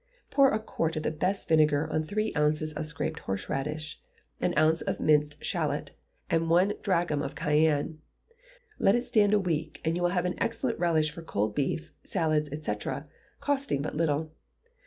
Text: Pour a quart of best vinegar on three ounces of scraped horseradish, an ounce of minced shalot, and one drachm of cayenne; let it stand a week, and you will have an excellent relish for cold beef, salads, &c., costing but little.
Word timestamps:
Pour 0.31 0.49
a 0.51 0.57
quart 0.57 0.95
of 0.95 1.19
best 1.19 1.47
vinegar 1.47 1.87
on 1.91 2.03
three 2.03 2.33
ounces 2.35 2.73
of 2.73 2.87
scraped 2.87 3.19
horseradish, 3.19 3.99
an 4.39 4.51
ounce 4.57 4.81
of 4.81 4.99
minced 4.99 5.37
shalot, 5.43 5.91
and 6.27 6.49
one 6.49 6.73
drachm 6.81 7.21
of 7.21 7.35
cayenne; 7.35 7.99
let 8.79 8.95
it 8.95 9.03
stand 9.05 9.31
a 9.31 9.39
week, 9.39 9.79
and 9.85 9.95
you 9.95 10.01
will 10.01 10.09
have 10.09 10.25
an 10.25 10.39
excellent 10.41 10.79
relish 10.79 11.11
for 11.11 11.21
cold 11.21 11.53
beef, 11.53 11.91
salads, 12.03 12.49
&c., 12.65 12.75
costing 13.41 13.83
but 13.83 13.93
little. 13.93 14.31